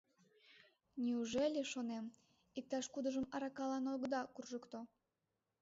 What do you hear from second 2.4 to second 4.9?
иктаж-кудыжым аракалан огыда куржыкто?